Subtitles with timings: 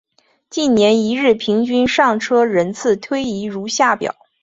[0.49, 4.15] 近年一日平均上车人次推移如下表。